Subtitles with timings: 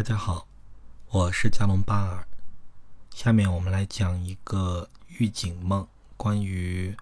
[0.00, 0.46] 大家好，
[1.10, 2.26] 我是加隆巴尔。
[3.14, 5.86] 下面我们来讲一个预警梦，
[6.16, 6.96] 关于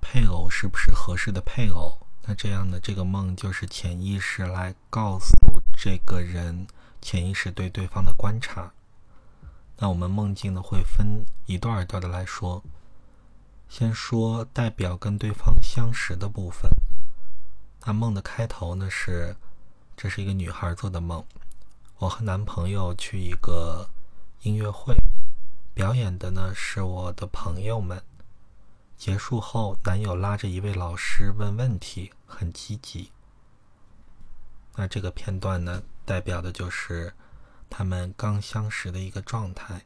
[0.00, 1.96] 配偶是不是合适的配偶。
[2.22, 6.66] 那这样的这个梦就是潜意识来告诉这个人，
[7.00, 8.72] 潜意识对对方的观察。
[9.76, 12.64] 那我们梦境呢会分一段一段的来说，
[13.68, 16.68] 先说代表跟对方相识的部分。
[17.86, 19.36] 那梦的开头呢是。
[19.96, 21.24] 这是一个女孩做的梦。
[21.98, 23.88] 我和男朋友去一个
[24.42, 24.96] 音乐会，
[25.72, 28.02] 表演的呢是我的朋友们。
[28.96, 33.12] 结束后，男友拉着一位老师问问题，很积极。
[34.74, 37.12] 那这个片段呢，代表的就是
[37.70, 39.84] 他们刚相识的一个状态。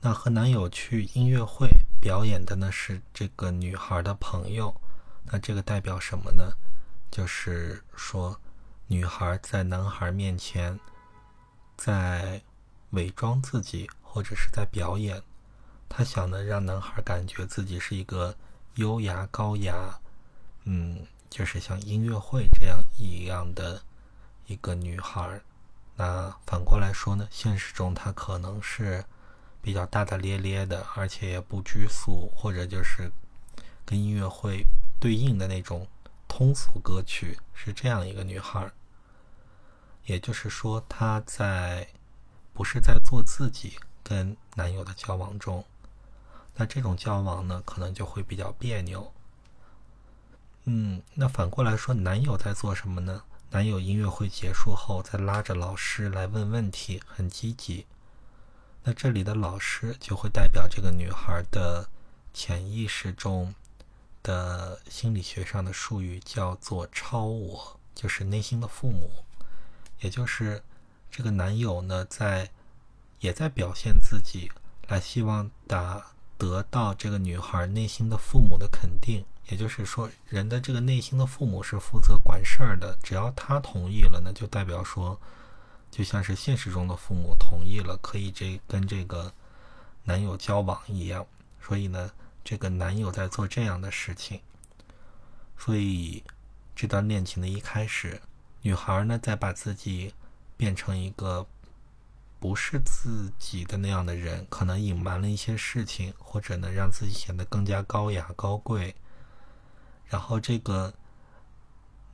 [0.00, 1.68] 那和男友去音乐会
[2.00, 4.80] 表演的呢是这个女孩的朋友。
[5.24, 6.52] 那这个代表什么呢？
[7.10, 8.40] 就是说，
[8.90, 10.80] 女孩在男孩面前
[11.76, 12.40] 在
[12.90, 15.22] 伪装自己，或者是在表演。
[15.90, 18.34] 她想呢，让男孩感觉自己是一个
[18.76, 20.00] 优雅、高雅，
[20.64, 23.82] 嗯，就是像音乐会这样一样的
[24.46, 25.38] 一个女孩。
[25.94, 29.04] 那反过来说呢，现实中她可能是
[29.60, 33.12] 比较大大咧咧的，而且也不拘束，或者就是
[33.84, 34.66] 跟音乐会
[34.98, 35.86] 对应的那种。
[36.30, 38.70] 通俗歌曲是这样一个女孩，
[40.08, 41.86] 也就是说，她在
[42.52, 45.64] 不是在做自己跟男友的交往中，
[46.56, 49.12] 那这种交往呢，可能就会比较别扭。
[50.64, 53.22] 嗯，那反过来说，男友在做什么呢？
[53.50, 57.86] 男友音乐会结束后，再拉着老师来问问题，很积极。
[58.84, 61.88] 那这里的老师就会代表这个女孩的
[62.32, 63.54] 潜意识中。
[64.20, 69.24] 的心理学上的术语叫做超我，就是内心的父母，
[70.00, 70.62] 也就是
[71.10, 72.50] 这个男友呢，在
[73.20, 74.50] 也在表现自己，
[74.88, 79.24] 来希望打得到这个女孩内心的父母的肯定。
[79.48, 85.18] 也就是说，人的这个内心的父母是负责管事儿的，只要他同意了，那就代表说，
[85.90, 89.32] 就像是现实中的父母同意了，可以这跟这个
[90.04, 91.26] 男友交往一样。
[91.60, 92.10] 所以呢。
[92.44, 94.40] 这个男友在做这样的事情，
[95.58, 96.24] 所以
[96.74, 98.22] 这段恋情的一开始，
[98.68, 100.12] 女孩呢在把自己
[100.54, 101.46] 变成一个
[102.38, 108.94] 不是自己的那样的人，可能隐瞒了一些事情，或者呢让自己显得更加高雅高贵。
[110.08, 110.92] 然后这个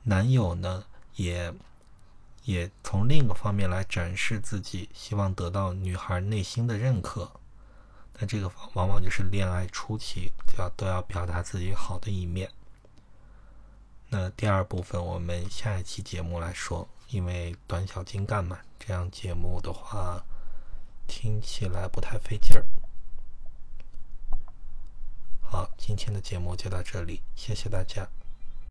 [0.03, 0.85] 男友呢
[1.17, 1.53] 也
[2.45, 7.29] 也从另一个方面来展示自己，希望得到女孩内心的认可。
[8.17, 12.49] 那这个往往就是恋爱初期就要都要表达自己好的一面。
[14.09, 20.23] 那第二部分我们下一期节目来说，因为短小精干嘛，这样节目的话
[21.07, 22.65] 听起来不太费劲儿。
[25.41, 28.07] 好，今天的节目就到这里，谢谢大家。